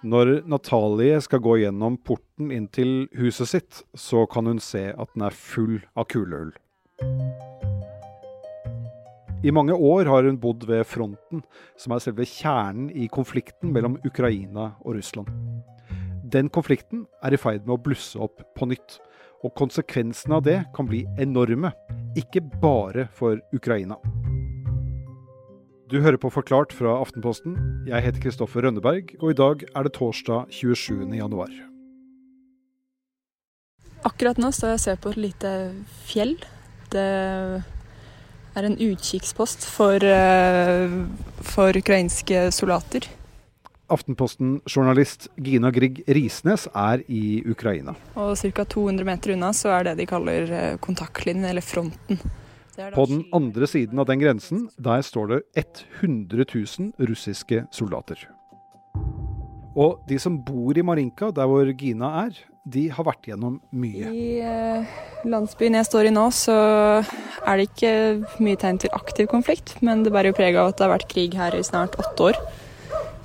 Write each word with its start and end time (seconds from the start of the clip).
Når 0.00 0.30
Natalie 0.48 1.20
skal 1.20 1.42
gå 1.44 1.58
gjennom 1.60 1.98
porten 2.00 2.48
inn 2.54 2.70
til 2.72 3.04
huset 3.20 3.50
sitt, 3.50 3.82
så 3.92 4.24
kan 4.32 4.48
hun 4.48 4.62
se 4.64 4.86
at 4.94 5.12
den 5.12 5.26
er 5.26 5.36
full 5.36 5.76
av 5.92 6.08
kulehull. 6.08 6.54
I 9.40 9.52
mange 9.56 9.72
år 9.72 10.08
har 10.08 10.24
hun 10.28 10.40
bodd 10.40 10.66
ved 10.68 10.84
fronten, 10.84 11.40
som 11.76 11.94
er 11.96 12.02
selve 12.04 12.26
kjernen 12.28 12.90
i 12.92 13.08
konflikten 13.12 13.72
mellom 13.72 13.96
Ukraina 14.04 14.74
og 14.84 14.98
Russland. 14.98 15.28
Den 16.30 16.50
konflikten 16.52 17.06
er 17.24 17.34
i 17.34 17.40
ferd 17.40 17.64
med 17.64 17.78
å 17.78 17.82
blusse 17.82 18.20
opp 18.20 18.44
på 18.56 18.68
nytt. 18.68 19.00
Og 19.40 19.54
konsekvensene 19.56 20.36
av 20.36 20.44
det 20.44 20.58
kan 20.76 20.88
bli 20.88 21.06
enorme, 21.18 21.72
ikke 22.20 22.44
bare 22.60 23.08
for 23.16 23.40
Ukraina. 23.56 23.96
Du 25.90 25.96
hører 25.98 26.20
på 26.22 26.28
Forklart 26.30 26.70
fra 26.70 26.92
Aftenposten. 27.02 27.56
Jeg 27.82 28.04
heter 28.04 28.22
Kristoffer 28.22 28.62
Rønneberg, 28.62 29.08
og 29.18 29.32
i 29.32 29.34
dag 29.34 29.62
er 29.74 29.86
det 29.88 29.90
torsdag 29.96 30.52
27. 30.54 31.08
januar. 31.18 31.50
Akkurat 34.06 34.38
nå 34.38 34.52
står 34.54 34.70
jeg 34.70 34.78
og 34.78 34.82
ser 34.84 35.00
på 35.02 35.10
et 35.10 35.18
lite 35.18 35.50
fjell. 36.06 36.36
Det 36.94 37.02
er 37.02 38.68
en 38.68 38.78
utkikkspost 38.78 39.66
for, 39.66 39.98
eh, 39.98 40.94
for 41.42 41.74
ukrainske 41.74 42.52
soldater. 42.54 43.08
Aftenposten-journalist 43.90 45.26
Gina 45.42 45.72
Grieg 45.74 46.04
Risnes 46.06 46.68
er 46.70 47.02
i 47.08 47.42
Ukraina. 47.42 47.96
Og 48.14 48.38
ca. 48.38 48.62
200 48.62 49.04
meter 49.04 49.34
unna 49.34 49.50
så 49.50 49.74
er 49.80 49.90
det 49.90 49.96
de 49.98 50.06
kaller 50.06 50.52
eh, 50.52 50.76
kontaktlinjen, 50.78 51.50
eller 51.50 51.66
fronten. 51.66 52.22
På 52.94 53.06
den 53.10 53.24
andre 53.36 53.66
siden 53.70 53.98
av 53.98 54.08
den 54.10 54.20
grensen, 54.22 54.68
der 54.78 55.02
står 55.06 55.32
det 55.34 55.40
100 56.00 56.44
000 56.54 56.92
russiske 57.10 57.64
soldater. 57.74 58.28
Og 59.78 60.00
de 60.08 60.18
som 60.18 60.38
bor 60.42 60.76
i 60.76 60.82
Marinka, 60.82 61.30
der 61.30 61.46
hvor 61.46 61.68
Gina 61.78 62.10
er, 62.24 62.38
de 62.70 62.88
har 62.92 63.06
vært 63.06 63.30
gjennom 63.30 63.60
mye. 63.72 64.10
I 64.12 64.40
eh, 64.44 64.98
landsbyen 65.24 65.78
jeg 65.78 65.88
står 65.88 66.10
i 66.10 66.14
nå, 66.14 66.26
så 66.34 66.56
er 67.00 67.56
det 67.56 67.70
ikke 67.70 67.92
mye 68.42 68.58
tegn 68.60 68.80
til 68.82 68.92
aktiv 68.96 69.30
konflikt, 69.30 69.76
men 69.84 70.04
det 70.04 70.12
bærer 70.12 70.32
jo 70.32 70.38
preg 70.38 70.58
av 70.58 70.72
at 70.72 70.78
det 70.78 70.86
har 70.86 70.94
vært 70.98 71.10
krig 71.12 71.36
her 71.38 71.56
i 71.56 71.64
snart 71.66 71.96
åtte 72.02 72.30
år. 72.30 72.40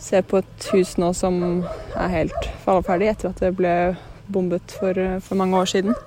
Ser 0.02 0.26
på 0.28 0.40
et 0.44 0.70
hus 0.74 0.96
nå 1.02 1.12
som 1.18 1.42
er 1.96 2.12
helt 2.14 2.50
falleferdig 2.64 3.12
etter 3.12 3.32
at 3.32 3.42
det 3.44 3.56
ble 3.58 3.76
bombet 4.32 4.78
for, 4.80 4.98
for 5.26 5.40
mange 5.40 5.58
år 5.60 5.72
siden. 5.72 5.98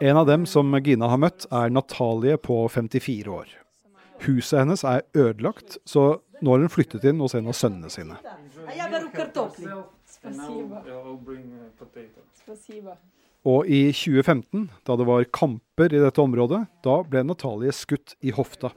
En 0.00 0.16
av 0.16 0.26
dem 0.26 0.46
som 0.46 0.72
Gina 0.80 1.10
har 1.12 1.18
møtt, 1.20 1.44
er 1.52 1.68
Natalie 1.68 2.38
på 2.40 2.54
54 2.72 3.28
år. 3.28 3.48
Huset 4.24 4.62
hennes 4.62 4.80
er 4.84 5.02
ødelagt, 5.12 5.76
så 5.84 6.22
nå 6.40 6.54
har 6.54 6.62
hun 6.62 6.72
flyttet 6.72 7.04
inn 7.04 7.18
hos 7.20 7.34
en 7.36 7.50
av 7.52 7.56
sønnene 7.56 7.90
sine. 7.92 8.16
Og 13.44 13.68
i 13.68 13.80
2015, 13.92 14.70
da 14.88 14.96
det 15.00 15.06
var 15.08 15.26
kamper 15.36 15.92
i 15.92 16.00
dette 16.00 16.24
området, 16.24 16.62
da 16.84 16.94
ble 17.04 17.22
Natalie 17.28 17.72
skutt 17.76 18.16
i 18.24 18.32
hofta. 18.36 18.72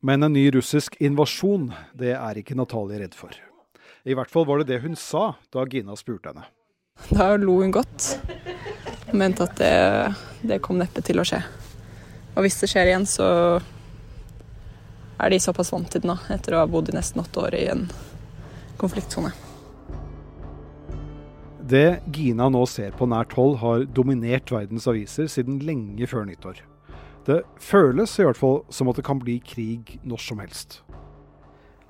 Men 0.00 0.28
en 0.28 0.32
ny 0.32 0.46
russisk 0.56 0.96
invasjon, 1.00 1.68
det 1.92 2.16
er 2.16 2.40
ikke 2.40 2.56
Natalie 2.56 3.04
redd 3.04 3.20
for. 3.20 3.36
I 4.06 4.14
hvert 4.14 4.30
fall 4.30 4.46
var 4.46 4.60
det 4.62 4.68
det 4.70 4.84
hun 4.84 4.94
sa 4.94 5.32
da 5.50 5.64
Gina 5.66 5.96
spurte 5.98 6.30
henne. 6.30 6.46
Da 7.10 7.32
lo 7.36 7.58
hun 7.58 7.72
godt. 7.74 8.12
Mente 9.10 9.48
at 9.48 9.56
det, 9.58 9.70
det 10.46 10.60
kom 10.62 10.78
neppe 10.78 11.02
til 11.02 11.18
å 11.18 11.24
skje. 11.26 11.40
Og 12.36 12.46
hvis 12.46 12.60
det 12.60 12.68
skjer 12.70 12.92
igjen, 12.92 13.06
så 13.08 13.26
er 15.18 15.32
de 15.32 15.40
såpass 15.42 15.72
vant 15.74 15.90
til 15.90 16.04
det 16.04 16.10
nå, 16.10 16.16
etter 16.30 16.54
å 16.54 16.62
ha 16.62 16.70
bodd 16.70 16.92
i 16.92 16.94
nesten 16.94 17.24
åtte 17.24 17.42
år 17.48 17.58
i 17.58 17.64
en 17.72 17.86
konfliktsone. 18.78 19.32
Det 21.66 21.98
Gina 22.14 22.46
nå 22.52 22.62
ser 22.70 22.94
på 22.94 23.08
nært 23.10 23.34
hold, 23.34 23.58
har 23.58 23.88
dominert 23.90 24.52
verdens 24.54 24.86
aviser 24.86 25.26
siden 25.32 25.58
lenge 25.66 26.06
før 26.06 26.28
nyttår. 26.28 26.62
Det 27.26 27.42
føles 27.58 28.20
i 28.20 28.28
hvert 28.28 28.38
fall 28.38 28.60
som 28.70 28.86
at 28.92 29.00
det 29.00 29.08
kan 29.08 29.18
bli 29.18 29.40
krig 29.42 29.96
når 30.06 30.22
som 30.22 30.38
helst. 30.44 30.84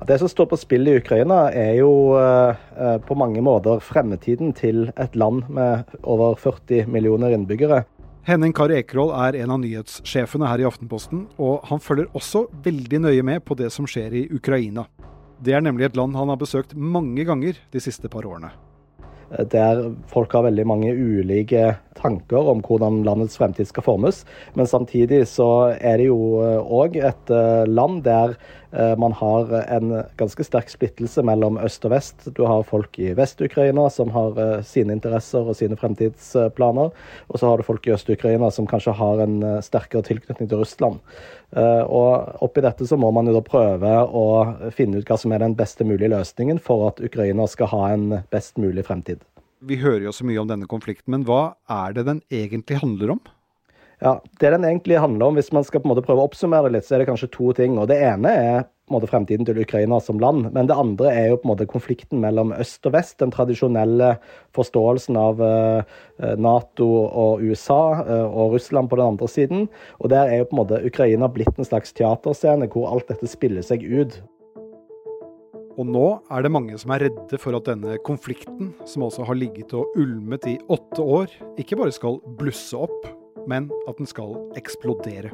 Det 0.04 0.18
som 0.18 0.28
står 0.28 0.46
på 0.50 0.58
spill 0.60 0.88
i 0.90 0.98
Ukraina, 0.98 1.46
er 1.56 1.78
jo 1.78 1.90
eh, 2.20 2.98
på 3.00 3.16
mange 3.16 3.40
måter 3.40 3.80
fremtiden 3.80 4.52
til 4.52 4.90
et 4.92 5.16
land 5.16 5.46
med 5.48 5.96
over 6.04 6.36
40 6.36 6.84
millioner 6.92 7.32
innbyggere. 7.32 7.86
Henning 8.28 8.52
Kari 8.52 8.76
Ekerhol 8.82 9.14
er 9.16 9.38
en 9.40 9.54
av 9.54 9.62
nyhetssjefene 9.62 10.50
her 10.50 10.60
i 10.60 10.68
Aftenposten, 10.68 11.24
og 11.40 11.64
han 11.70 11.80
følger 11.80 12.12
også 12.12 12.44
veldig 12.66 13.02
nøye 13.06 13.24
med 13.24 13.46
på 13.48 13.56
det 13.56 13.70
som 13.72 13.88
skjer 13.88 14.20
i 14.20 14.26
Ukraina. 14.36 14.84
Det 15.40 15.56
er 15.56 15.64
nemlig 15.64 15.88
et 15.88 15.96
land 15.96 16.16
han 16.18 16.28
har 16.28 16.44
besøkt 16.44 16.76
mange 16.76 17.24
ganger 17.24 17.56
de 17.72 17.80
siste 17.80 18.12
par 18.12 18.28
årene 18.28 18.52
der 19.30 19.80
folk 20.10 20.32
har 20.32 20.46
veldig 20.46 20.66
mange 20.68 20.92
ulike 20.94 21.74
tanker 21.98 22.50
om 22.52 22.62
hvordan 22.64 23.02
landets 23.06 23.36
fremtid 23.38 23.68
skal 23.68 23.82
formes. 23.86 24.24
Men 24.54 24.66
samtidig 24.66 25.26
så 25.30 25.76
er 25.80 25.98
det 25.98 26.08
jo 26.10 26.18
òg 26.62 26.96
eh, 27.00 27.10
et 27.10 27.32
eh, 27.34 27.64
land 27.66 28.04
der 28.06 28.36
eh, 28.36 28.65
man 28.98 29.14
har 29.16 29.52
en 29.62 29.92
ganske 30.20 30.44
sterk 30.44 30.68
splittelse 30.72 31.22
mellom 31.24 31.56
øst 31.62 31.84
og 31.88 31.94
vest. 31.94 32.26
Du 32.36 32.42
har 32.48 32.66
folk 32.68 32.98
i 33.00 33.12
Vest-Ukraina 33.16 33.86
som 33.92 34.10
har 34.14 34.62
sine 34.66 34.92
interesser 34.96 35.46
og 35.48 35.56
sine 35.56 35.78
fremtidsplaner. 35.80 36.92
Og 37.28 37.40
så 37.40 37.48
har 37.48 37.56
du 37.56 37.66
folk 37.66 37.86
i 37.88 37.94
Øst-Ukraina 37.96 38.50
som 38.52 38.68
kanskje 38.68 38.96
har 38.98 39.22
en 39.24 39.38
sterkere 39.64 40.04
tilknytning 40.06 40.50
til 40.50 40.60
Russland. 40.60 41.00
Og 41.56 42.42
oppi 42.44 42.64
dette 42.64 42.88
så 42.88 42.98
må 43.00 43.12
man 43.14 43.30
jo 43.30 43.36
da 43.38 43.44
prøve 43.46 43.94
å 44.04 44.26
finne 44.76 45.00
ut 45.00 45.08
hva 45.08 45.18
som 45.20 45.32
er 45.32 45.44
den 45.44 45.56
beste 45.56 45.86
mulige 45.86 46.12
løsningen 46.12 46.60
for 46.62 46.88
at 46.90 47.00
Ukraina 47.00 47.46
skal 47.48 47.72
ha 47.72 47.82
en 47.94 48.10
best 48.34 48.60
mulig 48.60 48.84
fremtid. 48.88 49.22
Vi 49.66 49.78
hører 49.80 50.04
jo 50.04 50.12
så 50.12 50.26
mye 50.28 50.42
om 50.42 50.50
denne 50.50 50.68
konflikten, 50.68 51.14
men 51.14 51.24
hva 51.26 51.56
er 51.72 51.96
det 51.96 52.04
den 52.10 52.20
egentlig 52.28 52.82
handler 52.82 53.16
om? 53.16 53.22
Ja, 53.98 54.20
Det 54.40 54.50
den 54.50 54.64
egentlig 54.64 55.00
handler 55.00 55.26
om, 55.26 55.34
hvis 55.34 55.52
man 55.52 55.64
skal 55.64 55.80
på 55.80 55.88
en 55.88 55.94
måte 55.94 56.04
prøve 56.04 56.20
å 56.20 56.28
oppsummere 56.28 56.68
det 56.68 56.76
litt, 56.76 56.86
så 56.88 56.96
er 56.96 57.02
det 57.02 57.08
kanskje 57.08 57.32
to 57.32 57.52
ting. 57.56 57.78
og 57.78 57.88
Det 57.88 57.96
ene 57.96 58.28
er 58.28 58.66
på 58.86 58.92
en 58.92 59.00
måte 59.00 59.08
fremtiden 59.10 59.46
til 59.48 59.58
Ukraina 59.58 59.98
som 60.00 60.20
land. 60.20 60.52
Men 60.52 60.68
det 60.68 60.76
andre 60.76 61.10
er 61.10 61.28
jo 61.30 61.38
på 61.40 61.48
en 61.48 61.52
måte 61.54 61.66
konflikten 61.66 62.20
mellom 62.20 62.52
øst 62.52 62.86
og 62.86 62.92
vest. 62.92 63.16
Den 63.18 63.32
tradisjonelle 63.34 64.12
forståelsen 64.54 65.16
av 65.16 65.40
uh, 65.40 65.82
Nato 66.36 66.86
og 67.08 67.42
USA 67.42 68.04
uh, 68.04 68.28
og 68.28 68.54
Russland 68.54 68.92
på 68.92 69.00
den 69.00 69.16
andre 69.16 69.28
siden. 69.32 69.66
Og 69.98 70.12
der 70.12 70.28
er 70.28 70.42
jo 70.42 70.50
på 70.52 70.58
en 70.58 70.62
måte 70.62 70.84
Ukraina 70.86 71.26
blitt 71.32 71.58
en 71.58 71.66
slags 71.66 71.96
teaterscene 71.96 72.68
hvor 72.70 72.92
alt 72.92 73.08
dette 73.08 73.26
spiller 73.26 73.64
seg 73.64 73.82
ut. 73.82 74.20
Og 75.76 75.84
nå 75.88 76.06
er 76.32 76.44
det 76.44 76.52
mange 76.52 76.78
som 76.80 76.92
er 76.94 77.08
redde 77.08 77.40
for 77.40 77.56
at 77.56 77.66
denne 77.66 77.98
konflikten, 78.06 78.70
som 78.88 79.04
altså 79.04 79.26
har 79.28 79.36
ligget 79.36 79.74
og 79.76 79.98
ulmet 79.98 80.46
i 80.48 80.56
åtte 80.72 81.02
år, 81.02 81.32
ikke 81.60 81.76
bare 81.80 81.92
skal 81.92 82.20
blusse 82.38 82.78
opp, 82.86 83.10
men 83.48 83.70
at 83.88 83.98
den 83.98 84.08
skal 84.10 84.36
eksplodere. 84.58 85.30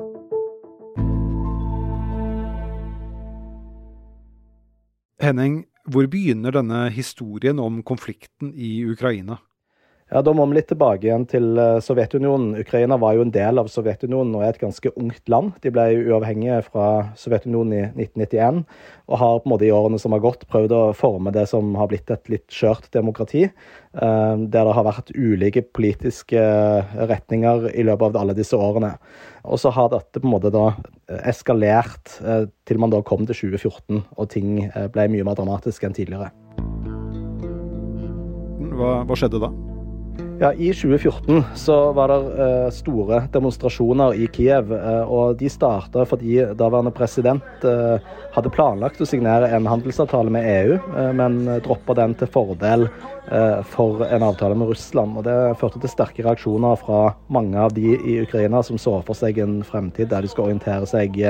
Henning, 5.23 5.65
hvor 5.87 6.07
begynner 6.11 6.55
denne 6.55 6.89
historien 6.91 7.59
om 7.63 7.83
konflikten 7.87 8.55
i 8.55 8.83
Ukraina? 8.85 9.39
Ja, 10.13 10.21
Da 10.21 10.33
må 10.37 10.45
vi 10.45 10.59
litt 10.59 10.69
tilbake 10.69 11.07
igjen 11.07 11.23
til 11.25 11.57
eh, 11.57 11.79
Sovjetunionen. 11.81 12.51
Ukraina 12.61 12.99
var 13.01 13.15
jo 13.17 13.23
en 13.25 13.33
del 13.33 13.57
av 13.57 13.71
Sovjetunionen 13.73 14.35
og 14.37 14.43
er 14.45 14.51
et 14.53 14.61
ganske 14.61 14.91
ungt 14.93 15.31
land. 15.33 15.55
De 15.65 15.73
ble 15.73 15.87
uavhengige 16.05 16.59
fra 16.67 16.89
Sovjetunionen 17.17 17.73
i 17.73 18.05
1991 18.05 18.61
og 19.09 19.17
har 19.23 19.41
på 19.41 19.49
en 19.49 19.55
måte 19.55 19.67
i 19.67 19.73
årene 19.73 20.01
som 20.03 20.13
har 20.13 20.21
gått 20.25 20.45
prøvd 20.53 20.77
å 20.77 20.83
forme 20.97 21.33
det 21.33 21.47
som 21.49 21.73
har 21.81 21.89
blitt 21.89 22.13
et 22.13 22.29
litt 22.29 22.45
skjørt 22.53 22.91
demokrati. 22.93 23.47
Eh, 23.49 24.35
der 24.37 24.69
det 24.69 24.77
har 24.77 24.89
vært 24.91 25.15
ulike 25.17 25.65
politiske 25.81 26.45
retninger 27.15 27.71
i 27.73 27.89
løpet 27.89 28.13
av 28.13 28.21
alle 28.27 28.37
disse 28.37 28.61
årene. 28.61 28.93
Og 29.49 29.65
så 29.65 29.73
har 29.73 29.89
dette 29.97 30.21
på 30.21 30.29
en 30.29 30.37
måte 30.37 30.53
da 30.53 30.75
eskalert 31.25 32.19
eh, 32.21 32.51
til 32.69 32.85
man 32.85 32.93
da 32.93 33.01
kom 33.01 33.25
til 33.25 33.49
2014 33.49 34.05
og 34.13 34.33
ting 34.37 34.67
ble 34.93 35.09
mye 35.09 35.25
mer 35.25 35.41
dramatisk 35.41 35.89
enn 35.89 35.97
tidligere. 35.97 36.35
Hva, 38.77 38.99
hva 39.09 39.17
skjedde 39.17 39.41
da? 39.41 39.55
Ja, 40.43 40.53
I 40.53 40.73
2014 40.75 41.45
så 41.55 41.93
var 41.93 42.11
det 42.11 42.17
uh, 42.35 42.71
store 42.75 43.21
demonstrasjoner 43.31 44.17
i 44.19 44.25
Kiev. 44.27 44.73
Uh, 44.75 45.07
og 45.07 45.37
De 45.39 45.47
starta 45.47 46.03
fordi 46.03 46.41
daværende 46.59 46.91
president 46.91 47.63
uh, 47.63 48.03
hadde 48.35 48.51
planlagt 48.51 48.99
å 48.99 49.07
signere 49.07 49.53
en 49.55 49.69
handelsavtale 49.71 50.35
med 50.35 50.49
EU, 50.51 50.81
men 51.15 51.39
droppa 51.63 51.95
den 51.95 52.17
til 52.19 52.31
fordel 52.33 52.89
for 53.71 54.03
en 54.03 54.25
avtale 54.25 54.57
med 54.59 54.73
Russland. 54.73 55.21
og 55.21 55.27
Det 55.29 55.37
førte 55.61 55.79
til 55.83 55.93
sterke 55.93 56.25
reaksjoner 56.27 56.81
fra 56.81 57.03
mange 57.31 57.61
av 57.61 57.77
de 57.77 57.93
i 57.95 58.17
Ukraina 58.25 58.65
som 58.67 58.81
så 58.81 58.97
for 59.07 59.15
seg 59.15 59.39
en 59.45 59.61
fremtid 59.69 60.11
der 60.11 60.25
de 60.25 60.33
skal 60.33 60.49
orientere 60.49 60.89
seg 60.89 61.21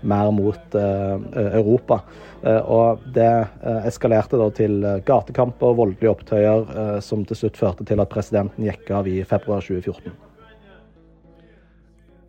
mer 0.00 0.30
mot 0.30 0.74
eh, 0.74 1.14
Europa. 1.58 2.00
Eh, 2.42 2.58
og 2.60 3.04
det 3.14 3.28
eh, 3.28 3.86
eskalerte 3.90 4.40
da 4.40 4.48
til 4.54 4.80
gatekamper, 5.06 5.72
og 5.72 5.80
voldelige 5.82 6.12
opptøyer, 6.12 7.00
som 7.04 7.24
til 7.28 7.38
slutt 7.38 7.60
førte 7.60 7.86
til 7.88 8.02
at 8.02 8.12
presidenten 8.12 8.66
gikk 8.66 8.90
av 8.96 9.08
i 9.10 9.20
februar 9.28 9.64
2014. 9.64 10.14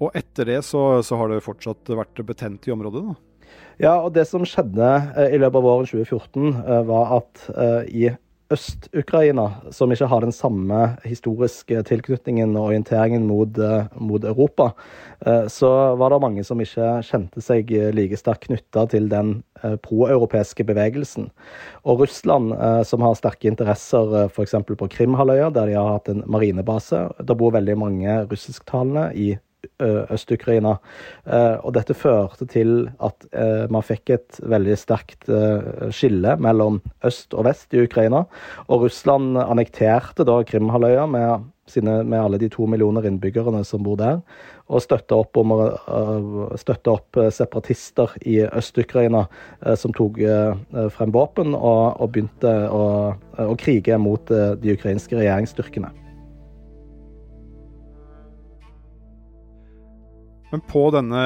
Og 0.01 0.15
etter 0.17 0.49
det 0.49 0.61
så, 0.65 1.01
så 1.05 1.17
har 1.19 1.29
det 1.29 1.43
fortsatt 1.45 1.91
vært 1.93 2.23
betent 2.25 2.65
i 2.65 2.73
området? 2.73 3.03
da? 3.11 3.47
Ja, 3.81 3.93
og 4.01 4.11
det 4.15 4.25
som 4.29 4.45
skjedde 4.45 4.87
i 5.29 5.37
løpet 5.37 5.57
av 5.57 5.65
våren 5.65 5.87
2014, 5.89 6.85
var 6.89 7.13
at 7.19 7.45
i 7.89 8.09
Øst-Ukraina, 8.51 9.45
som 9.71 9.91
ikke 9.91 10.07
har 10.11 10.23
den 10.23 10.33
samme 10.35 10.79
historiske 11.07 11.83
tilknytningen 11.87 12.55
og 12.59 12.71
orienteringen 12.71 13.23
mot, 13.27 13.57
eh, 13.57 13.87
mot, 13.95 14.23
Europa, 14.23 14.71
eh, 15.25 15.47
så 15.47 15.95
var 15.95 16.09
det 16.09 16.21
mange 16.21 16.43
som 16.43 16.59
ikke 16.59 17.01
kjente 17.07 17.41
seg 17.41 17.71
like 17.95 18.17
sterkt 18.19 18.49
knytta 18.49 18.87
til 18.91 19.07
den 19.09 19.43
eh, 19.63 19.77
proeuropeiske 19.77 20.65
bevegelsen. 20.67 21.29
Og 21.85 22.03
Russland, 22.03 22.51
som 22.85 23.01
har 23.01 23.15
sterke 23.15 23.47
interesser 23.47 24.27
f.eks. 24.27 24.55
på 24.67 24.89
Krimhalvøya, 24.89 25.49
der 25.49 25.65
de 25.67 25.77
har 25.79 25.93
hatt 25.95 26.09
en 26.09 26.23
marinebase. 26.27 27.07
Det 27.23 27.37
bor 27.37 27.55
veldig 27.55 27.77
mange 27.77 28.17
russisktalende 28.27 29.11
i 29.15 29.37
Øst-Ukraina. 29.81 30.75
Og 31.61 31.73
dette 31.75 31.95
førte 31.97 32.45
til 32.49 32.89
at 33.03 33.25
man 33.71 33.85
fikk 33.85 34.13
et 34.13 34.39
veldig 34.49 34.77
sterkt 34.79 35.29
skille 35.93 36.35
mellom 36.41 36.79
øst 37.05 37.35
og 37.37 37.45
vest 37.49 37.73
i 37.73 37.83
Ukraina. 37.85 38.23
Og 38.67 38.87
Russland 38.87 39.37
annekterte 39.41 40.25
da 40.27 40.39
Krimhalvøya 40.47 41.05
med, 41.09 41.47
med 41.85 42.17
alle 42.19 42.41
de 42.41 42.49
to 42.49 42.65
millioner 42.65 43.05
innbyggerne 43.09 43.63
som 43.67 43.85
bor 43.85 43.99
der, 44.01 44.21
og 44.71 44.81
støtta 44.81 45.21
opp, 45.21 45.37
om, 45.37 45.53
støtte 46.57 46.93
opp 46.93 47.21
separatister 47.33 48.17
i 48.25 48.41
Øst-Ukraina 48.47 49.25
som 49.77 49.93
tok 49.97 50.21
frem 50.97 51.13
våpen 51.13 51.53
og, 51.57 52.01
og 52.01 52.13
begynte 52.13 52.53
å, 52.69 52.85
å 53.45 53.57
krige 53.61 53.97
mot 54.01 54.29
de 54.29 54.77
ukrainske 54.77 55.21
regjeringsstyrkene. 55.21 56.00
Men 60.51 60.61
på 60.67 60.83
denne 60.91 61.21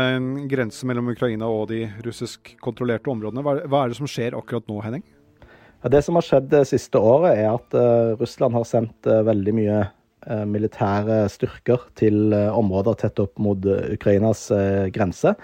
grensen 0.50 0.90
mellom 0.90 1.10
Ukraina 1.10 1.48
og 1.50 1.72
de 1.72 1.88
russisk-kontrollerte 2.06 3.10
områdene, 3.10 3.42
hva 3.42 3.82
er 3.82 3.90
det 3.90 3.98
som 3.98 4.10
skjer 4.10 4.38
akkurat 4.38 4.68
nå, 4.70 4.78
Henning? 4.86 5.06
Det 5.86 6.02
som 6.06 6.18
har 6.18 6.26
skjedd 6.26 6.50
det 6.50 6.64
siste 6.70 7.02
året, 7.02 7.40
er 7.42 7.50
at 7.52 7.74
uh, 7.78 8.14
Russland 8.20 8.58
har 8.58 8.66
sendt 8.70 9.10
uh, 9.10 9.24
veldig 9.26 9.54
mye 9.58 9.80
militære 10.50 11.26
styrker 11.30 11.86
til 12.00 12.34
områder 12.34 12.98
tett 13.04 13.22
opp 13.22 13.38
mot 13.42 13.66
Ukrainas 13.66 14.48
grense. 14.96 15.36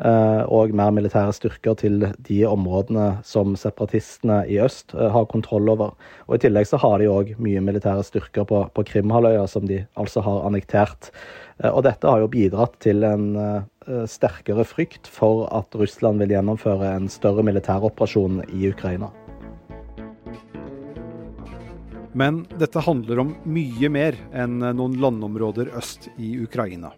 Og 0.00 0.72
mer 0.72 0.94
militære 0.96 1.34
styrker 1.36 1.76
til 1.76 2.06
de 2.24 2.38
områdene 2.48 3.10
som 3.26 3.52
separatistene 3.60 4.40
i 4.48 4.56
øst 4.64 4.94
har 4.96 5.28
kontroll 5.28 5.68
over. 5.68 5.92
Og 6.28 6.38
I 6.38 6.42
tillegg 6.46 6.70
så 6.70 6.80
har 6.80 6.98
de 7.02 7.10
òg 7.12 7.34
mye 7.42 7.60
militære 7.60 8.06
styrker 8.08 8.48
på, 8.48 8.62
på 8.72 8.86
Krimhalvøya, 8.88 9.44
som 9.50 9.68
de 9.68 9.82
altså 10.00 10.24
har 10.24 10.46
annektert. 10.48 11.12
Eh, 11.62 11.70
og 11.70 11.84
dette 11.86 12.08
har 12.08 12.22
jo 12.22 12.30
bidratt 12.32 12.78
til 12.84 13.04
en 13.06 13.30
eh, 13.36 14.04
sterkere 14.10 14.66
frykt 14.68 15.10
for 15.10 15.46
at 15.56 15.74
Russland 15.76 16.22
vil 16.22 16.36
gjennomføre 16.36 16.94
en 16.96 17.10
større 17.12 17.44
militæroperasjon 17.46 18.44
i 18.48 18.70
Ukraina. 18.72 19.10
Men 22.12 22.42
dette 22.58 22.82
handler 22.82 23.20
om 23.22 23.30
mye 23.46 23.88
mer 23.92 24.16
enn 24.34 24.58
noen 24.58 24.96
landområder 24.98 25.70
øst 25.78 26.08
i 26.18 26.32
Ukraina. 26.42 26.90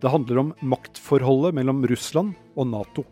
Det 0.00 0.08
handler 0.08 0.38
om 0.38 0.52
maktforholdet 0.62 1.56
mellom 1.58 1.82
Russland 1.90 2.36
og 2.56 2.70
Nato. 2.70 3.04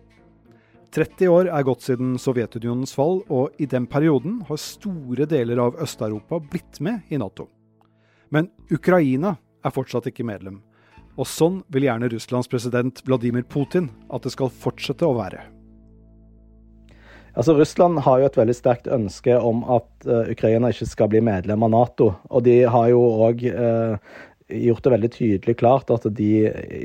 30 0.96 1.28
år 1.28 1.50
er 1.52 1.66
gått 1.66 1.82
siden 1.84 2.14
Sovjetunionens 2.16 2.94
fall, 2.96 3.20
og 3.28 3.58
i 3.60 3.66
den 3.68 3.88
perioden 3.90 4.38
har 4.48 4.60
store 4.62 5.26
deler 5.28 5.60
av 5.60 5.76
Øst-Europa 5.82 6.38
blitt 6.40 6.80
med 6.80 7.10
i 7.12 7.18
Nato. 7.20 7.50
Men 8.32 8.48
Ukraina 8.72 9.34
er 9.66 9.74
fortsatt 9.74 10.08
ikke 10.08 10.24
medlem, 10.24 10.62
og 11.18 11.28
sånn 11.28 11.60
vil 11.74 11.88
gjerne 11.88 12.08
Russlands 12.12 12.48
president 12.48 13.02
Vladimir 13.04 13.44
Putin 13.44 13.90
at 14.08 14.24
det 14.24 14.32
skal 14.32 14.52
fortsette 14.52 15.04
å 15.04 15.18
være. 15.18 15.55
Altså, 17.36 17.52
Russland 17.52 18.00
har 18.06 18.20
jo 18.20 18.28
et 18.30 18.38
veldig 18.38 18.54
sterkt 18.56 18.86
ønske 18.88 19.34
om 19.36 19.60
at 19.68 20.08
uh, 20.08 20.24
Ukraina 20.32 20.70
ikke 20.72 20.88
skal 20.88 21.10
bli 21.12 21.20
medlem 21.24 21.66
av 21.66 21.74
Nato. 21.74 22.14
Og 22.32 22.46
de 22.46 22.62
har 22.64 22.88
jo 22.88 23.02
òg 23.26 23.44
uh, 23.52 23.98
eh, 24.46 24.62
gjort 24.64 24.86
det 24.86 24.92
veldig 24.94 25.10
tydelig 25.12 25.56
klart 25.60 25.92
at 25.92 26.06
de 26.16 26.30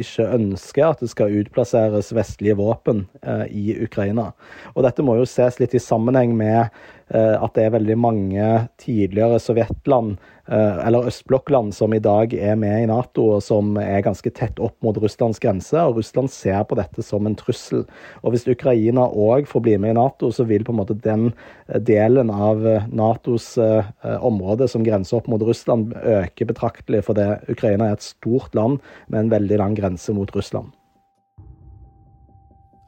ikke 0.02 0.28
ønsker 0.28 0.88
at 0.90 1.04
det 1.04 1.12
skal 1.14 1.38
utplasseres 1.44 2.12
vestlige 2.18 2.58
våpen 2.60 3.06
uh, 3.24 3.46
i 3.48 3.78
Ukraina. 3.80 4.32
Og 4.76 4.84
dette 4.84 5.06
må 5.08 5.16
jo 5.22 5.30
ses 5.30 5.62
litt 5.62 5.78
i 5.78 5.84
sammenheng 5.84 6.36
med 6.36 6.68
at 7.12 7.58
det 7.58 7.66
er 7.66 7.74
veldig 7.74 7.96
mange 8.00 8.46
tidligere 8.80 9.40
sovjetland 9.44 10.14
Eh, 10.52 10.88
eller 10.88 11.06
østblokkland 11.08 11.72
som 11.74 11.94
i 11.94 12.00
dag 12.04 12.34
er 12.34 12.58
med 12.60 12.84
i 12.84 12.88
Nato, 12.90 13.28
og 13.38 13.44
som 13.46 13.78
er 13.80 14.02
ganske 14.04 14.28
tett 14.36 14.58
opp 14.60 14.76
mot 14.84 14.98
Russlands 15.00 15.40
grense. 15.40 15.78
og 15.80 15.96
Russland 15.96 16.32
ser 16.34 16.64
på 16.68 16.76
dette 16.76 17.06
som 17.06 17.28
en 17.28 17.38
trussel. 17.40 17.86
Og 18.24 18.34
Hvis 18.34 18.48
Ukraina 18.48 19.08
òg 19.08 19.48
får 19.48 19.62
bli 19.62 19.78
med 19.78 19.92
i 19.92 20.00
Nato, 20.00 20.32
så 20.32 20.44
vil 20.44 20.64
på 20.64 20.74
en 20.74 20.82
måte 20.82 21.00
den 21.00 21.32
eh, 21.70 21.80
delen 21.80 22.30
av 22.30 22.68
eh, 22.68 22.88
Natos 22.92 23.58
område 24.02 24.68
som 24.68 24.84
grenser 24.84 25.18
opp 25.18 25.28
mot 25.28 25.42
Russland, 25.42 25.94
øke 25.94 26.46
betraktelig, 26.46 27.04
for 27.06 27.14
det 27.14 27.42
Ukraina 27.50 27.88
er 27.88 27.94
et 27.94 28.04
stort 28.04 28.56
land 28.56 28.80
med 29.08 29.20
en 29.20 29.32
veldig 29.32 29.58
lang 29.58 29.76
grense 29.76 30.14
mot 30.14 30.36
Russland. 30.36 30.72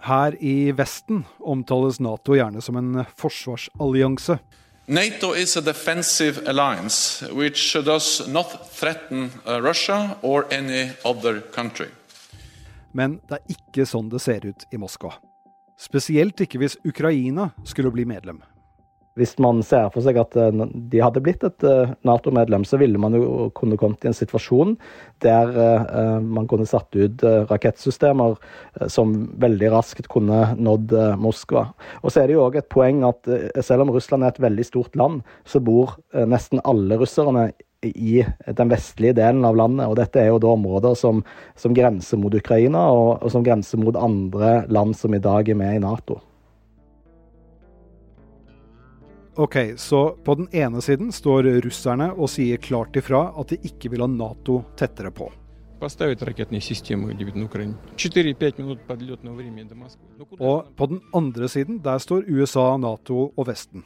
Her 0.04 0.36
i 0.44 0.72
Vesten 0.76 1.24
omtales 1.40 2.00
Nato 2.04 2.36
gjerne 2.36 2.62
som 2.62 2.76
en 2.76 3.06
forsvarsallianse. 3.16 4.38
NATO 4.86 5.34
is 5.34 5.56
a 5.58 5.62
defensive 5.62 6.44
alliance 6.46 7.24
which 7.32 7.74
does 7.86 8.28
not 8.28 8.52
threaten 8.72 9.32
uh, 9.48 9.62
Russia 9.62 10.18
or 10.22 10.46
any 10.52 10.90
other 11.06 11.40
country. 11.56 11.88
Men 12.92 13.22
det 13.30 13.40
er 13.40 13.56
ikke 13.56 13.86
sånn 13.88 14.12
det 14.12 14.20
ser 14.22 14.44
ut 14.46 14.68
i 14.76 14.78
Moskva. 14.78 15.16
Spesielt 15.80 16.44
ikke 16.44 16.60
hvis 16.60 16.76
Ukraina 16.84 17.54
skulle 17.64 17.92
bli 17.96 18.04
medlem. 18.06 18.44
Hvis 19.20 19.36
man 19.42 19.60
ser 19.62 19.92
for 19.94 20.02
seg 20.06 20.18
at 20.18 20.34
eh, 20.40 20.64
de 20.74 21.02
hadde 21.04 21.22
blitt 21.22 21.44
et 21.46 21.66
eh, 21.70 21.92
Nato-medlem, 22.08 22.66
så 22.66 22.80
ville 22.82 22.98
man 23.02 23.14
jo 23.18 23.50
kunne 23.58 23.78
kommet 23.78 24.06
i 24.06 24.10
en 24.10 24.18
situasjon 24.18 24.74
der 25.22 25.52
eh, 25.54 26.16
man 26.24 26.48
kunne 26.50 26.66
satt 26.70 26.96
ut 26.98 27.22
rakettsystemer 27.50 28.40
som 28.92 29.14
veldig 29.42 29.70
raskt 29.74 30.10
kunne 30.12 30.56
nådd 30.58 30.96
Moskva. 31.22 31.68
Og 32.02 32.10
så 32.10 32.24
er 32.24 32.30
det 32.30 32.38
jo 32.38 32.48
òg 32.48 32.58
et 32.60 32.72
poeng 32.74 33.04
at 33.08 33.30
selv 33.64 33.86
om 33.86 33.94
Russland 33.94 34.26
er 34.26 34.34
et 34.34 34.42
veldig 34.44 34.66
stort 34.68 34.98
land, 35.00 35.22
så 35.46 35.62
bor 35.64 35.96
nesten 36.14 36.62
alle 36.68 36.98
russerne 37.00 37.52
i 37.84 38.26
den 38.48 38.72
vestlige 38.72 39.16
delen 39.20 39.46
av 39.46 39.58
landet. 39.60 39.88
og 39.88 39.98
Dette 40.00 40.22
er 40.24 40.32
jo 40.32 40.42
da 40.42 40.54
områder 40.56 40.98
som, 41.00 41.24
som 41.60 41.76
grenser 41.78 42.20
mot 42.22 42.34
Ukraina, 42.36 42.90
og, 42.92 43.18
og 43.22 43.34
som 43.34 43.46
grenser 43.46 43.82
mot 43.82 43.98
andre 44.00 44.62
land 44.74 44.98
som 44.98 45.14
i 45.14 45.24
dag 45.24 45.50
er 45.50 45.60
med 45.60 45.78
i 45.78 45.84
Nato. 45.84 46.22
Ok, 49.36 49.58
Så 49.78 50.18
på 50.24 50.36
den 50.36 50.48
ene 50.52 50.82
siden 50.82 51.12
står 51.12 51.48
russerne 51.66 52.12
og 52.14 52.30
sier 52.30 52.58
klart 52.62 52.94
ifra 52.96 53.32
at 53.34 53.50
de 53.50 53.58
ikke 53.66 53.90
vil 53.90 54.04
ha 54.06 54.08
Nato 54.08 54.60
tettere 54.78 55.10
på. 55.10 55.32
Og 55.82 55.90
på 60.78 60.86
den 60.86 61.02
andre 61.14 61.50
siden 61.50 61.82
der 61.82 61.98
står 61.98 62.30
USA, 62.30 62.78
Nato 62.78 63.34
og 63.36 63.48
Vesten. 63.50 63.84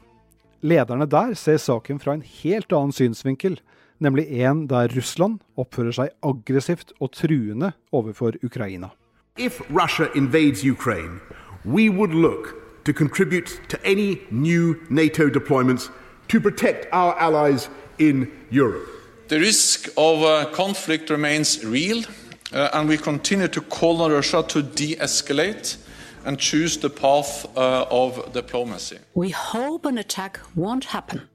Lederne 0.62 1.08
der 1.08 1.34
ser 1.34 1.58
saken 1.58 2.00
fra 2.00 2.18
en 2.18 2.28
helt 2.44 2.74
annen 2.74 2.92
synsvinkel, 2.92 3.60
nemlig 4.04 4.28
en 4.44 4.68
der 4.68 4.92
Russland 4.92 5.40
oppfører 5.56 5.96
seg 5.96 6.16
aggressivt 6.22 6.92
og 7.00 7.14
truende 7.16 7.72
overfor 7.96 8.36
Ukraina. 8.44 8.92
If 9.38 9.62
Russia 9.72 10.12
invades 10.16 10.66
Ukraine, 10.66 11.22
we 11.64 11.90
would 11.90 12.12
look 12.12 12.67
to 12.88 12.94
contribute 12.94 13.60
to 13.68 13.78
any 13.86 14.22
new 14.32 14.82
NATO 14.90 15.30
deployments 15.30 15.92
to 16.30 16.40
protect 16.40 16.88
our 16.94 17.20
allies 17.20 17.68
in 18.00 18.32
Europe. 18.50 18.88
The 19.28 19.42
risk 19.42 19.90
of 19.98 20.24
uh, 20.24 20.46
conflict 20.54 21.10
remains 21.10 21.66
real, 21.66 22.06
uh, 22.54 22.70
and 22.74 22.88
we 22.88 22.98
continue 22.98 23.50
to 23.50 23.60
call 23.60 24.02
on 24.02 24.14
Russia 24.14 24.42
to 24.48 24.62
de 24.62 24.96
escalate 24.96 25.76
and 26.24 26.40
choose 26.40 26.78
the 26.78 26.90
path 26.90 27.46
uh, 27.58 27.86
of 27.92 28.32
diplomacy. 28.32 29.00
We 29.16 29.32
hope 29.32 29.86
an 29.86 29.98
attack 29.98 30.40
won't 30.56 30.86
happen, 30.86 31.28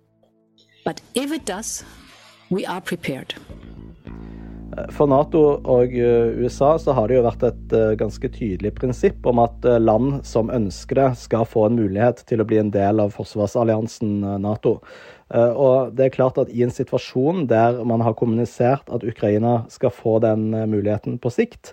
but 0.86 1.02
if 1.14 1.32
it 1.32 1.44
does, 1.44 1.84
we 2.48 2.64
are 2.64 2.80
prepared. 2.80 3.34
For 4.92 5.08
Nato 5.10 5.40
og 5.68 5.92
eh, 5.92 6.32
USA 6.40 6.74
så 6.80 6.94
har 6.96 7.08
det 7.08 7.18
jo 7.18 7.24
vært 7.26 7.42
et 7.44 7.74
eh, 7.76 7.94
ganske 8.00 8.28
tydelig 8.32 8.72
prinsipp 8.78 9.26
om 9.28 9.42
at 9.42 9.66
eh, 9.68 9.80
land 9.82 10.22
som 10.28 10.52
ønsker 10.52 10.96
det, 10.96 11.08
skal 11.20 11.44
få 11.48 11.66
en 11.68 11.76
mulighet 11.76 12.22
til 12.28 12.40
å 12.40 12.46
bli 12.48 12.60
en 12.62 12.72
del 12.72 13.02
av 13.02 13.12
forsvarsalliansen 13.16 14.22
Nato. 14.42 14.78
Og 15.32 15.94
det 15.96 16.04
er 16.04 16.12
klart 16.12 16.36
at 16.36 16.50
I 16.52 16.66
en 16.66 16.74
situasjon 16.74 17.46
der 17.48 17.78
man 17.88 18.02
har 18.04 18.12
kommunisert 18.18 18.90
at 18.92 19.04
Ukraina 19.08 19.62
skal 19.72 19.94
få 19.96 20.18
den 20.20 20.50
muligheten 20.68 21.16
på 21.16 21.30
sikt, 21.32 21.70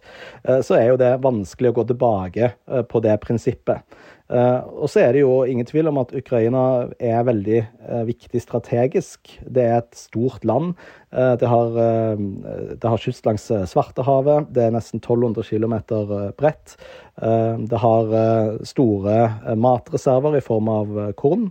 så 0.47 0.77
er 0.77 0.93
jo 0.93 1.01
det 1.01 1.09
vanskelig 1.25 1.73
å 1.73 1.75
gå 1.81 1.83
tilbake 1.89 2.53
på 2.87 3.01
det 3.03 3.17
prinsippet. 3.25 3.83
Uh, 4.29 4.61
og 4.83 4.91
så 4.93 5.01
er 5.01 5.15
det 5.15 5.23
jo 5.23 5.41
ingen 5.49 5.65
tvil 5.65 5.87
om 5.89 5.97
at 6.03 6.11
Ukraina 6.13 6.61
er 7.01 7.23
veldig 7.25 7.63
uh, 7.81 8.03
viktig 8.05 8.41
strategisk. 8.43 9.31
Det 9.41 9.63
er 9.65 9.79
et 9.79 9.97
stort 9.97 10.45
land. 10.45 10.75
Uh, 11.09 11.33
det, 11.41 11.49
har, 11.49 11.79
det 12.77 12.91
har 12.93 13.01
kyst 13.01 13.25
langs 13.25 13.47
Svartehavet. 13.71 14.51
Det 14.53 14.67
er 14.67 14.75
nesten 14.75 15.01
1200 15.01 15.41
km 15.49 15.75
bredt. 16.37 16.77
det 17.69 17.79
har 17.81 18.13
store 18.63 19.15
matreserver 19.57 20.37
i 20.37 20.43
form 20.45 20.69
av 20.71 20.93
korn. 21.19 21.49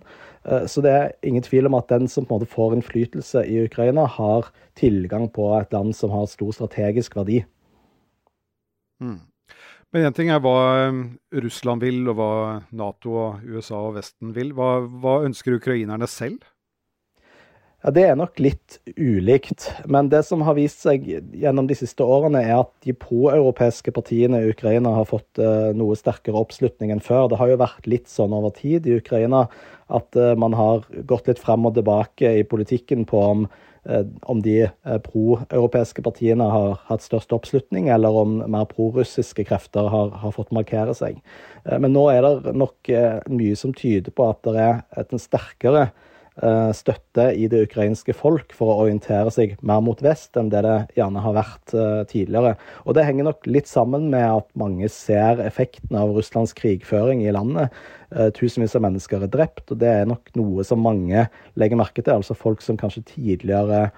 så 0.67 0.81
det 0.81 0.93
er 0.95 1.13
ingen 1.23 1.43
tvil 1.43 1.67
om 1.67 1.75
at 1.77 1.91
den 1.91 2.09
som 2.09 2.25
på 2.25 2.35
en 2.35 2.41
måte 2.41 2.49
får 2.55 2.77
innflytelse 2.77 3.43
i 3.45 3.65
Ukraina, 3.67 4.07
har 4.07 4.49
tilgang 4.79 5.29
på 5.29 5.51
et 5.59 5.73
land 5.73 5.93
som 5.97 6.15
har 6.15 6.31
stor 6.31 6.55
strategisk 6.57 7.19
verdi. 7.19 7.43
Mm. 9.03 9.28
Men 9.95 10.05
én 10.05 10.17
ting 10.17 10.29
er 10.29 10.43
hva 10.45 10.59
um, 10.91 11.01
Russland 11.33 11.81
vil, 11.81 12.03
og 12.11 12.19
hva 12.19 12.31
Nato, 12.77 13.15
og 13.17 13.49
USA 13.49 13.81
og 13.89 13.97
Vesten 13.97 14.35
vil. 14.37 14.53
Hva, 14.57 14.83
hva 14.85 15.23
ønsker 15.25 15.57
ukrainerne 15.57 16.09
selv? 16.11 16.45
Ja, 17.81 17.93
Det 17.95 18.05
er 18.05 18.19
nok 18.19 18.37
litt 18.43 18.81
ulikt. 18.99 19.71
Men 19.89 20.11
det 20.13 20.25
som 20.29 20.43
har 20.45 20.59
vist 20.59 20.83
seg 20.85 21.07
gjennom 21.09 21.71
de 21.71 21.79
siste 21.79 22.05
årene, 22.05 22.43
er 22.45 22.59
at 22.59 22.73
de 22.85 22.93
proeuropeiske 22.93 23.95
partiene 23.97 24.43
i 24.43 24.51
Ukraina 24.53 24.93
har 24.99 25.09
fått 25.09 25.41
uh, 25.41 25.71
noe 25.73 25.97
sterkere 25.97 26.37
oppslutning 26.37 26.93
enn 26.93 27.05
før. 27.05 27.31
Det 27.31 27.41
har 27.41 27.55
jo 27.55 27.63
vært 27.63 27.89
litt 27.89 28.13
sånn 28.13 28.37
over 28.37 28.53
tid 28.59 28.91
i 28.91 28.99
Ukraina 29.01 29.47
at 29.89 30.21
uh, 30.21 30.35
man 30.37 30.53
har 30.59 30.85
gått 31.09 31.33
litt 31.33 31.41
frem 31.41 31.65
og 31.65 31.79
tilbake 31.79 32.37
i 32.43 32.45
politikken 32.45 33.09
på 33.09 33.25
om 33.31 33.49
Eh, 33.49 33.78
om 34.29 34.43
de 34.45 34.57
eh, 34.67 34.99
pro-europeiske 35.05 36.05
partiene 36.05 36.45
har 36.53 36.77
hatt 36.89 37.05
størst 37.05 37.33
oppslutning, 37.37 37.89
eller 37.93 38.17
om 38.23 38.39
mer 38.51 38.67
prorussiske 38.71 39.47
krefter 39.49 39.89
har, 39.93 40.13
har, 40.23 40.35
fått 40.37 40.53
markere 40.55 40.97
seg. 40.97 41.23
Eh, 41.65 41.79
men 41.81 41.95
nå 41.97 42.09
er 42.13 42.27
det 42.27 42.55
nok 42.57 42.93
mye 43.33 43.57
som 43.59 43.75
tyder 43.77 44.15
på 44.15 44.29
at 44.29 44.45
det 44.47 44.69
er 44.69 45.09
en 45.09 45.23
sterkere 45.23 45.89
Eh, 45.89 46.08
støtte 46.39 47.25
i 47.35 47.49
det 47.51 47.65
ukrainske 47.67 48.15
folk 48.15 48.53
for 48.55 48.71
å 48.71 48.85
orientere 48.85 49.31
seg 49.35 49.57
mer 49.67 49.81
mot 49.85 49.99
vest 50.05 50.37
enn 50.39 50.51
det 50.53 50.63
det 50.67 50.77
gjerne 50.99 51.23
har 51.25 51.37
vært 51.37 51.75
eh, 51.75 52.03
tidligere. 52.11 52.55
Og 52.87 52.97
Det 52.97 53.07
henger 53.07 53.29
nok 53.29 53.49
litt 53.51 53.71
sammen 53.71 54.09
med 54.13 54.27
at 54.27 54.49
mange 54.59 54.89
ser 54.93 55.43
effekten 55.45 55.99
av 55.99 56.13
Russlands 56.17 56.55
krigføring 56.59 57.25
i 57.25 57.35
landet. 57.35 57.75
Eh, 58.15 58.31
tusenvis 58.37 58.77
av 58.79 58.85
mennesker 58.87 59.25
er 59.25 59.33
drept, 59.33 59.67
og 59.73 59.81
det 59.83 59.91
er 59.91 60.07
nok 60.11 60.31
noe 60.39 60.67
som 60.67 60.83
mange 60.85 61.27
legger 61.59 61.81
merke 61.81 62.05
til. 62.05 62.21
Altså 62.21 62.39
folk 62.39 62.63
som 62.65 62.79
kanskje 62.81 63.07
tidligere 63.15 63.89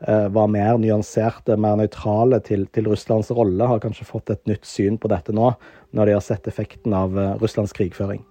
var 0.00 0.46
mer 0.48 0.78
nyanserte, 0.80 1.58
mer 1.60 1.74
nøytrale 1.76 2.38
til, 2.40 2.62
til, 2.72 2.86
Russlands 2.88 3.28
rolle, 3.36 3.66
har 3.68 3.82
kanskje 3.84 4.08
fått 4.08 4.32
et 4.32 4.40
nytt 4.48 4.64
syn 4.64 4.96
på 4.96 5.12
dette 5.12 5.36
nå, 5.36 5.52
når 5.92 6.08
de 6.08 6.16
har 6.16 6.24
sett 6.24 6.48
effekten 6.48 6.96
av 6.96 7.20
Russlands 7.42 7.76
krigføring. 7.76 8.24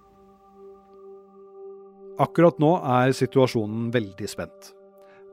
Akkurat 2.20 2.58
nå 2.60 2.74
er 2.84 3.14
situasjonen 3.16 3.88
veldig 3.94 4.28
spent. 4.28 4.74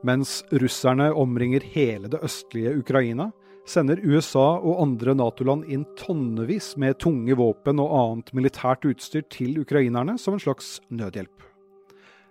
Mens 0.08 0.40
russerne 0.62 1.10
omringer 1.12 1.64
hele 1.74 2.08
det 2.08 2.22
østlige 2.24 2.72
Ukraina, 2.80 3.26
sender 3.68 4.00
USA 4.00 4.54
og 4.56 4.80
andre 4.80 5.12
Nato-land 5.18 5.66
inn 5.68 5.84
tonnevis 5.98 6.70
med 6.80 6.96
tunge 7.02 7.36
våpen 7.36 7.82
og 7.82 7.92
annet 7.98 8.32
militært 8.38 8.86
utstyr 8.88 9.26
til 9.28 9.58
ukrainerne 9.60 10.16
som 10.16 10.38
en 10.38 10.40
slags 10.40 10.78
nødhjelp. 10.88 11.44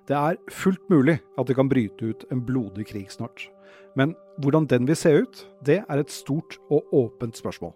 Det 0.10 0.18
er 0.18 0.40
fullt 0.50 0.90
mulig 0.90 1.20
at 1.38 1.50
det 1.50 1.58
kan 1.60 1.70
bryte 1.70 2.14
ut 2.14 2.26
en 2.32 2.42
blodig 2.48 2.88
krig 2.90 3.12
snart. 3.14 3.52
Men 3.94 4.16
hvordan 4.42 4.66
den 4.72 4.88
vil 4.90 4.98
se 4.98 5.12
ut, 5.22 5.44
det 5.62 5.84
er 5.84 6.02
et 6.02 6.14
stort 6.14 6.58
og 6.72 6.88
åpent 6.96 7.38
spørsmål. 7.38 7.76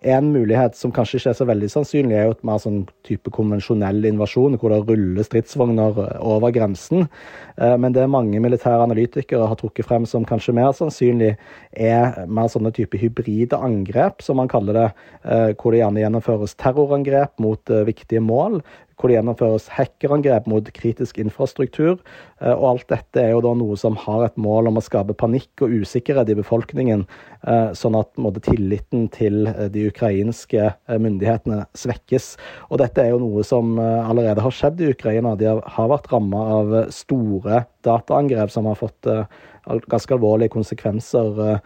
En 0.00 0.30
mulighet 0.32 0.76
som 0.78 0.92
kanskje 0.96 1.18
ikke 1.18 1.32
er 1.34 1.36
så 1.36 1.46
veldig 1.48 1.68
sannsynlig, 1.68 2.14
er 2.16 2.28
jo 2.28 2.32
et 2.32 2.46
mer 2.48 2.60
sånn 2.62 2.78
type 3.04 3.28
konvensjonell 3.36 4.06
invasjon, 4.08 4.56
hvor 4.56 4.72
det 4.72 4.80
ruller 4.88 5.26
stridsvogner 5.26 5.98
over 6.24 6.54
grensen. 6.56 7.04
Eh, 7.60 7.76
men 7.76 7.92
det 7.92 8.06
mange 8.08 8.40
militære 8.40 8.86
analytikere 8.86 9.48
har 9.50 9.60
trukket 9.60 9.88
frem 9.90 10.06
som 10.08 10.24
kanskje 10.24 10.56
mer 10.56 10.72
sannsynlig, 10.76 11.34
er 11.76 12.24
mer 12.32 12.48
sånne 12.48 12.72
type 12.76 12.96
hybride 12.96 13.60
angrep, 13.60 14.24
som 14.24 14.40
man 14.40 14.48
kaller 14.48 14.78
det, 14.78 14.88
eh, 15.24 15.50
hvor 15.60 15.76
det 15.76 15.82
gjerne 15.82 16.04
gjennomføres 16.06 16.56
terrorangrep 16.56 17.36
mot 17.44 17.60
eh, 17.68 17.84
viktige 17.90 18.24
mål 18.24 18.62
hvor 19.00 19.10
det 19.10 19.16
gjennomføres 19.16 19.68
hackerangrep 19.72 20.46
mot 20.50 20.66
kritisk 20.76 21.18
infrastruktur. 21.22 21.96
Eh, 22.40 22.52
og 22.52 22.66
alt 22.74 22.86
dette 22.92 23.22
er 23.22 23.32
jo 23.32 23.42
da 23.44 23.54
noe 23.56 23.78
som 23.80 23.96
har 23.98 24.26
et 24.26 24.38
mål 24.40 24.68
om 24.70 24.80
å 24.80 24.84
skape 24.84 25.16
panikk 25.18 25.64
og 25.64 25.74
usikkerhet 25.80 26.30
i 26.32 26.36
befolkningen, 26.38 27.06
eh, 27.48 27.72
sånn 27.76 27.96
at 27.98 28.12
måtte, 28.20 28.42
tilliten 28.44 29.08
til 29.12 29.48
eh, 29.50 29.68
de 29.72 29.86
ukrainske 29.90 30.70
myndighetene 30.88 31.64
svekkes. 31.76 32.34
Og 32.70 32.80
dette 32.82 33.02
er 33.02 33.14
jo 33.14 33.20
noe 33.22 33.44
som 33.46 33.78
allerede 33.80 34.42
har 34.44 34.54
skjedd 34.54 34.80
i 34.80 34.90
Ukraina. 34.94 35.34
De 35.36 35.48
har 35.48 35.90
vært 35.90 36.08
ramma 36.12 36.40
av 36.60 36.72
store 36.94 37.64
dataangrep 37.86 38.52
som 38.52 38.68
har 38.68 38.78
fått 38.80 39.08
ganske 39.92 40.16
alvorlige 40.16 40.54
konsekvenser. 40.54 41.60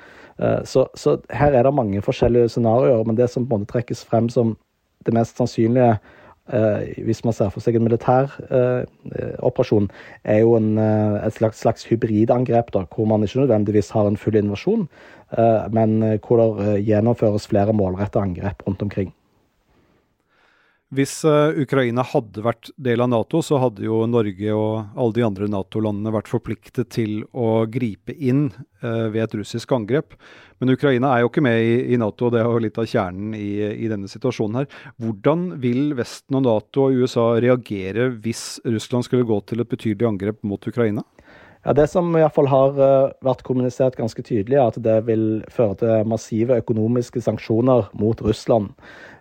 Så, 0.67 0.87
så, 0.99 1.17
her 1.31 1.55
er 1.55 1.67
det 1.67 1.75
mange 1.75 2.03
forskjellige 2.05 2.51
scenarioer, 2.57 3.07
men 3.07 3.19
det 3.19 3.31
som 3.31 3.47
på 3.47 3.55
en 3.55 3.63
måte 3.63 3.73
trekkes 3.77 4.03
frem 4.09 4.29
som 4.33 4.57
det 5.07 5.15
mest 5.15 5.39
sannsynlige 5.39 5.95
hvis 6.45 7.23
man 7.25 7.33
ser 7.33 7.49
for 7.49 7.65
seg 7.65 7.79
en 7.79 7.87
militær 7.87 8.35
uh, 8.51 8.85
operasjon, 9.41 9.89
er 10.29 10.43
jo 10.43 10.59
en, 10.59 10.75
uh, 10.77 11.17
et 11.25 11.33
slags, 11.33 11.63
slags 11.65 11.89
hybridangrep, 11.89 12.69
da, 12.75 12.85
hvor 12.85 13.09
man 13.09 13.25
ikke 13.25 13.41
nødvendigvis 13.41 13.93
har 13.97 14.11
en 14.11 14.21
full 14.21 14.37
invasjon, 14.37 14.89
men 15.75 15.95
hvor 16.23 16.39
det 16.39 16.85
gjennomføres 16.87 17.49
flere 17.51 17.73
målrettede 17.75 18.23
angrep 18.23 18.61
rundt 18.69 18.83
omkring. 18.85 19.09
Hvis 20.95 21.15
uh, 21.27 21.51
Ukraina 21.59 22.05
hadde 22.07 22.43
vært 22.45 22.69
del 22.79 23.03
av 23.03 23.09
Nato, 23.11 23.41
så 23.43 23.59
hadde 23.59 23.83
jo 23.87 24.05
Norge 24.07 24.55
og 24.55 24.95
alle 24.95 25.17
de 25.17 25.25
andre 25.27 25.49
Nato-landene 25.51 26.13
vært 26.15 26.31
forpliktet 26.31 26.93
til 26.95 27.25
å 27.35 27.65
gripe 27.67 28.15
inn 28.15 28.47
uh, 28.53 29.09
ved 29.11 29.25
et 29.25 29.35
russisk 29.41 29.75
angrep. 29.75 30.15
Men 30.63 30.71
Ukraina 30.77 31.11
er 31.11 31.25
jo 31.25 31.33
ikke 31.33 31.43
med 31.43 31.91
i 31.91 31.99
Nato, 31.99 32.29
og 32.29 32.37
det 32.37 32.45
er 32.45 32.47
jo 32.47 32.63
litt 32.63 32.79
av 32.79 32.87
kjernen 32.87 33.35
i, 33.35 33.49
i, 33.75 33.89
denne 33.91 34.11
situasjonen 34.11 34.61
her. 34.61 34.69
Hvordan 35.03 35.49
vil 35.65 35.97
Vesten 35.99 36.39
og 36.39 36.47
Nato 36.47 36.87
og 36.87 37.03
USA 37.03 37.27
reagere 37.43 38.13
hvis 38.23 38.63
Russland 38.63 39.09
skulle 39.09 39.27
gå 39.27 39.41
til 39.49 39.65
et 39.65 39.73
betydelig 39.75 40.13
angrep 40.13 40.47
mot 40.47 40.71
Ukraina? 40.71 41.03
Ja, 41.65 41.73
Det 41.73 41.87
som 41.89 42.13
i 42.13 42.21
hvert 42.21 42.35
fall 42.37 42.51
har 42.53 42.77
uh, 42.77 43.13
vært 43.25 43.43
kommunisert 43.47 43.97
ganske 43.97 44.21
tydelig, 44.21 44.59
er 44.59 44.69
at 44.69 44.77
det 44.85 44.99
vil 45.07 45.41
føre 45.53 45.79
til 45.81 46.11
massive 46.13 46.59
økonomiske 46.61 47.23
sanksjoner 47.25 47.89
mot 47.97 48.21
Russland. 48.21 48.75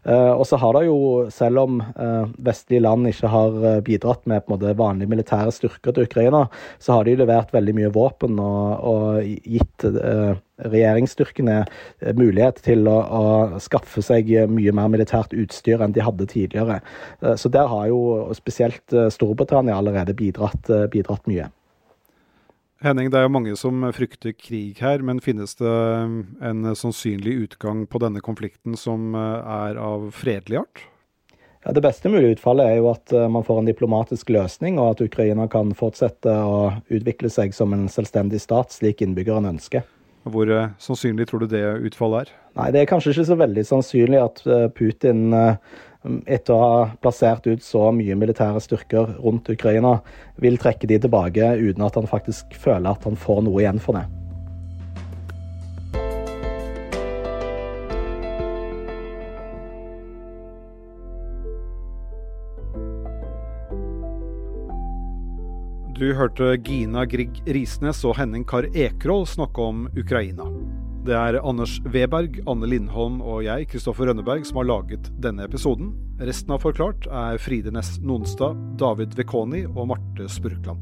Uh, 0.03 0.35
og 0.35 0.43
så 0.49 0.59
har 0.59 0.75
det 0.75 0.81
jo, 0.89 0.97
selv 1.31 1.61
om 1.61 1.77
uh, 1.79 2.27
vestlige 2.43 2.83
land 2.83 3.07
ikke 3.07 3.31
har 3.31 3.55
bidratt 3.87 4.27
med 4.27 4.43
på 4.43 4.51
en 4.51 4.57
måte 4.57 4.75
vanlige 4.75 5.13
militære 5.13 5.55
styrker 5.55 5.95
til 5.95 6.09
Ukraina, 6.09 6.43
så 6.83 6.97
har 6.97 7.07
de 7.07 7.15
levert 7.21 7.55
veldig 7.55 7.77
mye 7.79 7.93
våpen 7.95 8.35
og, 8.43 8.83
og 8.91 9.23
gitt 9.23 9.87
regjeringsstyrkene 10.63 11.61
mulighet 12.19 12.59
til 12.67 12.91
å, 12.91 12.99
å, 13.07 13.23
skaffe 13.63 14.03
seg 14.03 14.29
mye 14.51 14.75
mer 14.75 14.91
militært 14.91 15.31
utstyr 15.31 15.81
enn 15.81 15.95
de 15.95 16.03
hadde 16.03 16.27
tidligere. 16.29 16.81
Så 17.39 17.51
der 17.51 17.71
har 17.71 17.89
jo 17.89 18.03
spesielt 18.35 18.95
Storbritannia 19.15 19.79
allerede 19.79 20.15
bidratt, 20.15 20.71
bidratt 20.91 21.27
mye. 21.31 21.49
Henning, 22.83 23.07
det 23.07 23.15
er 23.15 23.29
jo 23.29 23.31
mange 23.31 23.53
som 23.55 23.85
frykter 23.95 24.33
krig 24.35 24.81
her, 24.83 24.99
men 25.07 25.21
finnes 25.23 25.55
det 25.55 25.71
um, 25.71 26.17
en 26.43 26.65
sannsynlig 26.75 27.37
utgang 27.45 27.85
på 27.87 28.01
denne 28.03 28.19
konflikten 28.19 28.75
som 28.75 29.13
uh, 29.15 29.39
er 29.69 29.79
av 29.79 30.09
fredelig 30.11 30.59
art? 30.65 30.81
Ja, 31.63 31.71
Det 31.71 31.83
beste 31.85 32.11
mulige 32.11 32.35
utfallet 32.35 32.67
er 32.67 32.81
jo 32.81 32.89
at 32.91 33.13
uh, 33.15 33.29
man 33.31 33.47
får 33.47 33.61
en 33.61 33.69
diplomatisk 33.71 34.33
løsning, 34.35 34.81
og 34.83 34.97
at 34.97 35.05
Ukraina 35.05 35.47
kan 35.47 35.71
fortsette 35.79 36.27
å 36.27 36.73
utvikle 36.91 37.31
seg 37.31 37.55
som 37.55 37.71
en 37.71 37.87
selvstendig 37.87 38.43
stat, 38.43 38.75
slik 38.75 39.05
innbyggerne 39.05 39.55
ønsker. 39.55 39.87
Hvor 40.23 40.47
uh, 40.47 40.69
sannsynlig 40.79 41.27
tror 41.29 41.43
du 41.43 41.51
det 41.51 41.63
utfallet 41.89 42.29
er? 42.29 42.35
Nei, 42.59 42.69
Det 42.71 42.83
er 42.83 42.89
kanskje 42.91 43.11
ikke 43.15 43.27
så 43.31 43.39
veldig 43.39 43.65
sannsynlig 43.67 44.21
at 44.21 44.43
Putin 44.77 45.33
etter 46.03 46.53
å 46.53 46.59
ha 46.61 46.79
plassert 47.01 47.47
ut 47.47 47.63
så 47.63 47.87
mye 47.95 48.15
militære 48.19 48.61
styrker 48.63 49.15
rundt 49.23 49.49
Ukraina, 49.51 49.97
vil 50.43 50.59
trekke 50.61 50.89
de 50.91 50.99
tilbake 51.05 51.53
uten 51.59 51.85
at 51.87 51.95
han 51.99 52.09
faktisk 52.11 52.55
føler 52.59 52.91
at 52.91 53.07
han 53.07 53.19
får 53.19 53.45
noe 53.47 53.63
igjen 53.63 53.81
for 53.83 53.99
det. 53.99 54.22
Du 65.93 66.07
hørte 66.17 66.55
Gina 66.65 67.03
Grieg 67.05 67.35
Risnes 67.53 67.99
og 68.09 68.15
Henning 68.17 68.41
Kar 68.49 68.65
Ekroll 68.73 69.27
snakke 69.29 69.61
om 69.61 69.83
Ukraina. 69.93 70.47
Det 71.05 71.13
er 71.13 71.37
Anders 71.45 71.75
Weberg, 71.85 72.39
Anne 72.49 72.65
Lindholm 72.71 73.19
og 73.21 73.43
jeg, 73.45 73.67
Kristoffer 73.69 74.09
Rønneberg, 74.09 74.41
som 74.49 74.57
har 74.57 74.71
laget 74.71 75.11
denne 75.21 75.45
episoden. 75.45 75.91
Resten 76.17 76.55
av 76.55 76.65
Forklart 76.65 77.05
er 77.05 77.37
Fride 77.37 77.75
Næss 77.75 77.99
Nonstad, 78.01 78.57
David 78.81 79.13
Vekoni 79.19 79.67
og 79.67 79.91
Marte 79.93 80.25
Spurkland. 80.25 80.81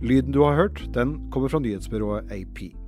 Lyden 0.00 0.32
du 0.32 0.40
har 0.46 0.56
hørt, 0.56 0.86
den 0.96 1.18
kommer 1.28 1.52
fra 1.52 1.60
nyhetsbyrået 1.60 2.32
AP. 2.32 2.79